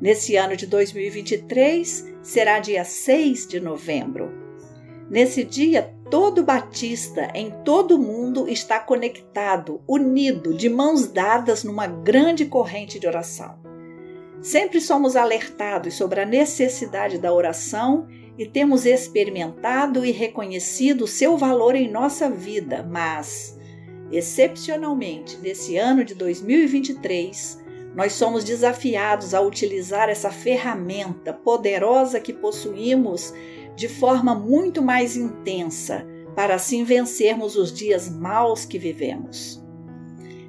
Nesse 0.00 0.36
ano 0.36 0.56
de 0.56 0.66
2023, 0.66 2.14
será 2.22 2.58
dia 2.58 2.84
6 2.84 3.46
de 3.46 3.60
novembro. 3.60 4.32
Nesse 5.08 5.44
dia, 5.44 5.94
todo 6.10 6.42
batista 6.42 7.30
em 7.34 7.50
todo 7.64 7.96
o 7.96 7.98
mundo 7.98 8.48
está 8.48 8.80
conectado, 8.80 9.80
unido, 9.86 10.54
de 10.54 10.68
mãos 10.68 11.06
dadas 11.06 11.62
numa 11.62 11.86
grande 11.86 12.46
corrente 12.46 12.98
de 12.98 13.06
oração. 13.06 13.58
Sempre 14.42 14.80
somos 14.80 15.16
alertados 15.16 15.94
sobre 15.94 16.20
a 16.20 16.26
necessidade 16.26 17.18
da 17.18 17.32
oração 17.32 18.06
e 18.36 18.46
temos 18.46 18.84
experimentado 18.84 20.04
e 20.04 20.10
reconhecido 20.10 21.06
seu 21.06 21.38
valor 21.38 21.74
em 21.76 21.90
nossa 21.90 22.28
vida, 22.28 22.82
mas, 22.82 23.58
excepcionalmente, 24.10 25.38
nesse 25.38 25.76
ano 25.76 26.04
de 26.04 26.14
2023, 26.14 27.63
nós 27.94 28.12
somos 28.14 28.42
desafiados 28.42 29.34
a 29.34 29.40
utilizar 29.40 30.08
essa 30.08 30.30
ferramenta 30.30 31.32
poderosa 31.32 32.20
que 32.20 32.32
possuímos 32.32 33.32
de 33.76 33.88
forma 33.88 34.34
muito 34.34 34.82
mais 34.82 35.16
intensa, 35.16 36.06
para 36.34 36.54
assim 36.56 36.82
vencermos 36.84 37.56
os 37.56 37.72
dias 37.72 38.08
maus 38.08 38.64
que 38.64 38.78
vivemos. 38.78 39.62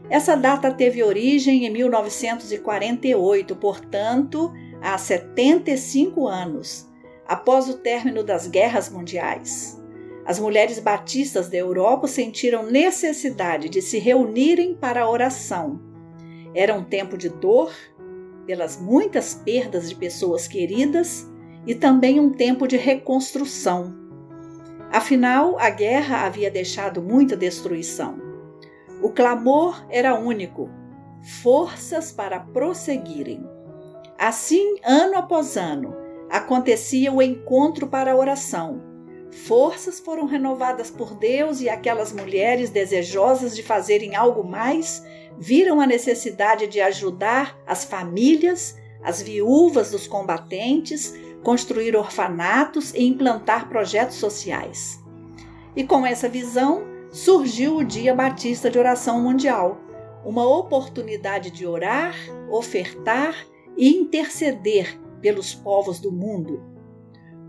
Essa 0.09 0.35
data 0.35 0.71
teve 0.71 1.03
origem 1.03 1.65
em 1.65 1.69
1948, 1.69 3.55
portanto, 3.55 4.51
há 4.81 4.97
75 4.97 6.27
anos, 6.27 6.87
após 7.27 7.69
o 7.69 7.77
término 7.77 8.23
das 8.23 8.47
guerras 8.47 8.89
mundiais. 8.89 9.79
As 10.25 10.39
mulheres 10.39 10.79
batistas 10.79 11.49
da 11.49 11.57
Europa 11.57 12.07
sentiram 12.07 12.65
necessidade 12.65 13.69
de 13.69 13.81
se 13.81 13.99
reunirem 13.99 14.75
para 14.75 15.03
a 15.03 15.09
oração. 15.09 15.94
Era 16.55 16.73
um 16.73 16.85
tempo 16.85 17.17
de 17.17 17.27
dor 17.27 17.73
pelas 18.47 18.79
muitas 18.79 19.35
perdas 19.35 19.89
de 19.89 19.95
pessoas 19.95 20.47
queridas 20.47 21.29
e 21.67 21.75
também 21.75 22.19
um 22.19 22.31
tempo 22.31 22.65
de 22.65 22.77
reconstrução. 22.77 23.93
Afinal, 24.91 25.59
a 25.59 25.69
guerra 25.69 26.25
havia 26.25 26.49
deixado 26.49 27.01
muita 27.01 27.35
destruição. 27.35 28.17
O 29.01 29.09
clamor 29.09 29.85
era 29.89 30.17
único: 30.17 30.69
forças 31.43 32.13
para 32.13 32.39
prosseguirem. 32.39 33.45
Assim, 34.17 34.77
ano 34.85 35.17
após 35.17 35.57
ano, 35.57 35.93
acontecia 36.29 37.11
o 37.11 37.21
encontro 37.21 37.87
para 37.87 38.13
a 38.13 38.15
oração. 38.15 38.81
Forças 39.31 39.99
foram 39.99 40.25
renovadas 40.25 40.89
por 40.89 41.13
Deus 41.15 41.59
e 41.59 41.67
aquelas 41.67 42.13
mulheres 42.13 42.69
desejosas 42.69 43.53
de 43.53 43.61
fazerem 43.61 44.15
algo 44.15 44.45
mais 44.45 45.03
viram 45.37 45.81
a 45.81 45.87
necessidade 45.87 46.67
de 46.67 46.79
ajudar 46.81 47.57
as 47.65 47.85
famílias, 47.85 48.75
as 49.03 49.21
viúvas 49.21 49.91
dos 49.91 50.07
combatentes, 50.07 51.13
construir 51.43 51.95
orfanatos 51.95 52.93
e 52.93 53.05
implantar 53.05 53.69
projetos 53.69 54.15
sociais. 54.15 54.99
E 55.75 55.83
com 55.83 56.05
essa 56.05 56.27
visão 56.27 56.83
surgiu 57.11 57.77
o 57.77 57.83
Dia 57.83 58.13
Batista 58.15 58.69
de 58.69 58.79
Oração 58.79 59.21
Mundial, 59.21 59.79
uma 60.25 60.47
oportunidade 60.47 61.51
de 61.51 61.67
orar, 61.67 62.15
ofertar 62.49 63.35
e 63.77 63.89
interceder 63.89 64.99
pelos 65.21 65.53
povos 65.53 65.99
do 65.99 66.11
mundo. 66.11 66.61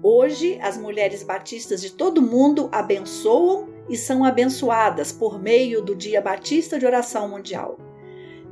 Hoje, 0.02 0.58
as 0.60 0.76
mulheres 0.76 1.22
batistas 1.22 1.80
de 1.80 1.90
todo 1.90 2.18
o 2.18 2.22
mundo 2.22 2.68
abençoam 2.70 3.68
e 3.88 3.96
são 3.96 4.24
abençoadas 4.24 5.12
por 5.12 5.40
meio 5.40 5.82
do 5.82 5.94
Dia 5.94 6.20
Batista 6.20 6.78
de 6.78 6.86
Oração 6.86 7.28
Mundial 7.28 7.78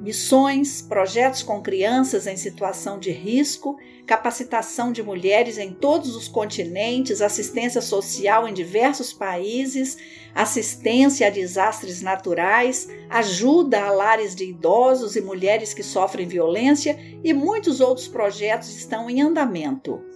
missões, 0.04 0.82
projetos 0.82 1.42
com 1.42 1.62
crianças 1.62 2.26
em 2.26 2.36
situação 2.36 2.98
de 2.98 3.10
risco, 3.10 3.78
capacitação 4.06 4.92
de 4.92 5.02
mulheres 5.02 5.56
em 5.56 5.72
todos 5.72 6.14
os 6.14 6.28
continentes, 6.28 7.22
assistência 7.22 7.80
social 7.80 8.46
em 8.46 8.52
diversos 8.52 9.14
países, 9.14 9.96
assistência 10.34 11.26
a 11.26 11.30
desastres 11.30 12.02
naturais, 12.02 12.86
ajuda 13.08 13.82
a 13.82 13.90
lares 13.90 14.34
de 14.34 14.44
idosos 14.44 15.16
e 15.16 15.22
mulheres 15.22 15.72
que 15.72 15.82
sofrem 15.82 16.28
violência 16.28 16.98
e 17.24 17.32
muitos 17.32 17.80
outros 17.80 18.06
projetos 18.06 18.76
estão 18.76 19.08
em 19.08 19.22
andamento. 19.22 20.13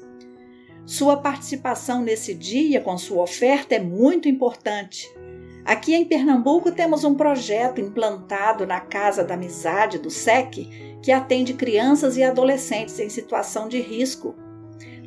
Sua 0.88 1.18
participação 1.18 2.02
nesse 2.02 2.34
dia 2.34 2.80
com 2.80 2.98
sua 2.98 3.22
oferta 3.22 3.74
é 3.74 3.80
muito 3.80 4.28
importante 4.28 5.08
Aqui 5.68 5.94
em 5.94 6.02
Pernambuco 6.02 6.72
temos 6.72 7.04
um 7.04 7.14
projeto 7.14 7.78
implantado 7.78 8.66
na 8.66 8.80
Casa 8.80 9.22
da 9.22 9.34
Amizade 9.34 9.98
do 9.98 10.08
SEC 10.08 10.66
que 11.02 11.12
atende 11.12 11.52
crianças 11.52 12.16
e 12.16 12.22
adolescentes 12.22 12.98
em 12.98 13.10
situação 13.10 13.68
de 13.68 13.78
risco. 13.78 14.34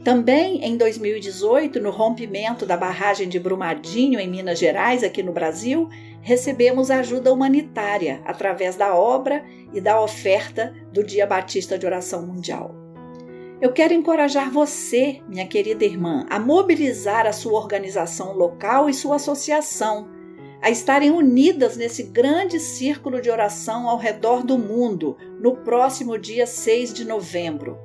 Também 0.03 0.63
em 0.63 0.77
2018, 0.77 1.79
no 1.79 1.89
rompimento 1.89 2.63
da 2.63 2.77
barragem 2.77 3.27
de 3.27 3.39
Brumadinho 3.39 4.19
em 4.19 4.29
Minas 4.29 4.59
Gerais, 4.59 5.03
aqui 5.03 5.23
no 5.23 5.31
Brasil, 5.31 5.89
recebemos 6.21 6.91
ajuda 6.91 7.33
humanitária 7.33 8.21
através 8.23 8.75
da 8.75 8.95
obra 8.95 9.43
e 9.73 9.81
da 9.81 9.99
oferta 9.99 10.75
do 10.93 11.03
Dia 11.03 11.25
Batista 11.25 11.75
de 11.75 11.87
Oração 11.87 12.27
Mundial. 12.27 12.80
Eu 13.61 13.71
quero 13.71 13.93
encorajar 13.93 14.49
você, 14.49 15.21
minha 15.27 15.45
querida 15.45 15.85
irmã, 15.85 16.25
a 16.31 16.39
mobilizar 16.39 17.27
a 17.27 17.31
sua 17.31 17.59
organização 17.59 18.33
local 18.33 18.89
e 18.89 18.93
sua 18.93 19.17
associação 19.17 20.09
a 20.59 20.71
estarem 20.71 21.11
unidas 21.11 21.77
nesse 21.77 22.01
grande 22.01 22.59
círculo 22.59 23.21
de 23.21 23.29
oração 23.29 23.87
ao 23.87 23.99
redor 23.99 24.43
do 24.43 24.57
mundo 24.57 25.15
no 25.39 25.57
próximo 25.57 26.17
dia 26.17 26.47
6 26.47 26.91
de 26.91 27.05
novembro. 27.05 27.77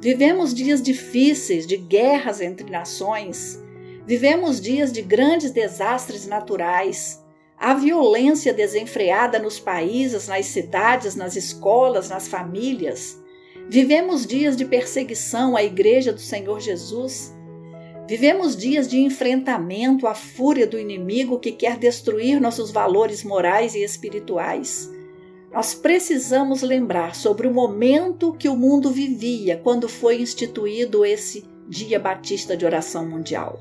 Vivemos 0.00 0.52
dias 0.52 0.82
difíceis 0.82 1.68
de 1.68 1.76
guerras 1.76 2.40
entre 2.40 2.68
nações, 2.68 3.62
vivemos 4.04 4.60
dias 4.60 4.92
de 4.92 5.02
grandes 5.02 5.52
desastres 5.52 6.26
naturais. 6.26 7.24
Há 7.56 7.74
violência 7.74 8.52
desenfreada 8.52 9.38
nos 9.38 9.60
países, 9.60 10.26
nas 10.26 10.46
cidades, 10.46 11.14
nas 11.14 11.36
escolas, 11.36 12.08
nas 12.08 12.26
famílias. 12.26 13.19
Vivemos 13.68 14.26
dias 14.26 14.56
de 14.56 14.64
perseguição 14.64 15.56
à 15.56 15.62
Igreja 15.62 16.12
do 16.12 16.20
Senhor 16.20 16.60
Jesus 16.60 17.32
Vivemos 18.10 18.56
dias 18.56 18.88
de 18.88 18.98
enfrentamento 18.98 20.04
à 20.08 20.16
fúria 20.16 20.66
do 20.66 20.76
inimigo 20.76 21.38
que 21.38 21.52
quer 21.52 21.76
destruir 21.76 22.40
nossos 22.40 22.72
valores 22.72 23.22
morais 23.22 23.76
e 23.76 23.84
espirituais. 23.84 24.90
Nós 25.52 25.74
precisamos 25.74 26.60
lembrar 26.60 27.14
sobre 27.14 27.46
o 27.46 27.54
momento 27.54 28.32
que 28.32 28.48
o 28.48 28.56
mundo 28.56 28.90
vivia 28.90 29.60
quando 29.62 29.88
foi 29.88 30.20
instituído 30.20 31.04
esse 31.04 31.44
Dia 31.68 32.00
Batista 32.00 32.56
de 32.56 32.66
Oração 32.66 33.08
Mundial. 33.08 33.60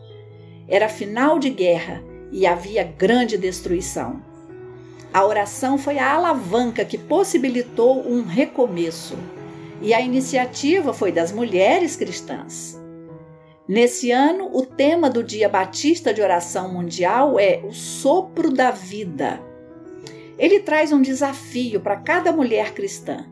Era 0.67 0.89
final 0.89 1.38
de 1.38 1.51
guerra 1.51 2.03
e 2.31 2.47
havia 2.47 2.83
grande 2.83 3.38
destruição. 3.38 4.19
A 5.13 5.27
oração 5.27 5.77
foi 5.77 5.99
a 5.99 6.12
alavanca 6.12 6.83
que 6.83 6.97
possibilitou 6.97 8.03
um 8.03 8.23
recomeço, 8.23 9.15
e 9.81 9.93
a 9.93 10.01
iniciativa 10.01 10.93
foi 10.93 11.11
das 11.11 11.31
mulheres 11.31 11.95
cristãs. 11.95 12.79
Nesse 13.67 14.11
ano, 14.11 14.49
o 14.51 14.65
tema 14.65 15.09
do 15.09 15.23
Dia 15.23 15.47
Batista 15.47 16.13
de 16.13 16.21
Oração 16.21 16.73
Mundial 16.73 17.39
é 17.39 17.61
o 17.63 17.71
sopro 17.71 18.51
da 18.51 18.71
vida. 18.71 19.39
Ele 20.37 20.59
traz 20.59 20.91
um 20.91 21.01
desafio 21.01 21.79
para 21.79 21.97
cada 21.97 22.31
mulher 22.31 22.73
cristã. 22.73 23.25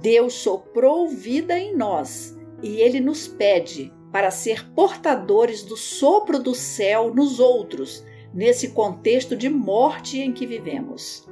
Deus 0.00 0.34
soprou 0.34 1.08
vida 1.08 1.58
em 1.58 1.74
nós 1.74 2.38
e 2.62 2.80
ele 2.80 3.00
nos 3.00 3.26
pede 3.26 3.92
para 4.12 4.30
ser 4.30 4.70
portadores 4.70 5.62
do 5.62 5.76
sopro 5.76 6.38
do 6.38 6.54
céu 6.54 7.12
nos 7.12 7.40
outros, 7.40 8.04
nesse 8.32 8.68
contexto 8.68 9.36
de 9.36 9.48
morte 9.48 10.20
em 10.20 10.32
que 10.32 10.46
vivemos. 10.46 11.26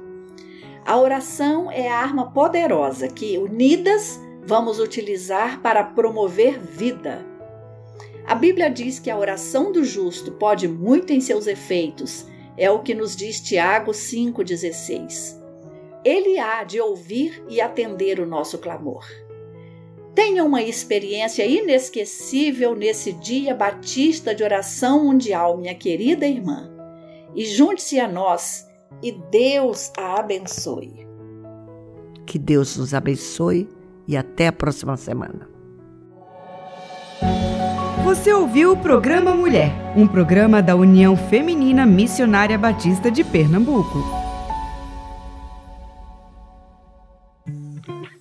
A 0.85 0.99
oração 0.99 1.71
é 1.71 1.87
a 1.87 1.97
arma 1.97 2.31
poderosa 2.31 3.07
que, 3.07 3.37
unidas, 3.37 4.19
vamos 4.45 4.79
utilizar 4.79 5.61
para 5.61 5.83
promover 5.83 6.59
vida. 6.59 7.25
A 8.25 8.35
Bíblia 8.35 8.69
diz 8.69 8.99
que 8.99 9.09
a 9.09 9.17
oração 9.17 9.71
do 9.71 9.83
justo 9.83 10.31
pode 10.31 10.67
muito 10.67 11.11
em 11.11 11.21
seus 11.21 11.47
efeitos, 11.47 12.25
é 12.57 12.69
o 12.71 12.79
que 12.79 12.95
nos 12.95 13.15
diz 13.15 13.39
Tiago 13.39 13.91
5,16. 13.91 15.43
Ele 16.03 16.39
há 16.39 16.63
de 16.63 16.79
ouvir 16.79 17.43
e 17.49 17.59
atender 17.59 18.19
o 18.19 18.25
nosso 18.25 18.57
clamor. 18.57 19.05
Tenha 20.13 20.43
uma 20.45 20.63
experiência 20.63 21.45
inesquecível 21.45 22.75
nesse 22.75 23.11
dia 23.11 23.53
batista 23.53 24.33
de 24.33 24.43
oração 24.43 25.03
mundial, 25.03 25.57
minha 25.57 25.75
querida 25.75 26.25
irmã. 26.25 26.71
E 27.35 27.45
junte-se 27.45 27.99
a 27.99 28.07
nós 28.07 28.65
e 29.03 29.11
Deus 29.11 29.91
a 29.97 30.19
abençoe. 30.19 31.05
Que 32.25 32.39
Deus 32.39 32.77
nos 32.77 32.93
abençoe 32.93 33.69
e 34.07 34.15
até 34.15 34.47
a 34.47 34.51
próxima 34.51 34.95
semana. 34.97 35.49
Você 38.03 38.31
ouviu 38.31 38.73
o 38.73 38.77
programa 38.77 39.33
Mulher, 39.33 39.71
um 39.95 40.07
programa 40.07 40.61
da 40.61 40.75
União 40.75 41.17
Feminina 41.17 41.85
Missionária 41.85 42.57
Batista 42.57 43.09
de 43.09 43.23
Pernambuco. 43.23 44.25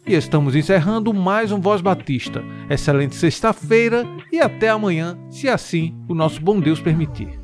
E 0.06 0.14
estamos 0.14 0.54
encerrando 0.54 1.14
mais 1.14 1.52
um 1.52 1.60
Voz 1.60 1.80
Batista. 1.80 2.42
Excelente 2.68 3.14
sexta-feira 3.14 4.06
e 4.30 4.40
até 4.40 4.68
amanhã, 4.68 5.18
se 5.30 5.48
assim 5.48 5.94
o 6.08 6.14
nosso 6.14 6.40
bom 6.40 6.60
Deus 6.60 6.80
permitir. 6.80 7.43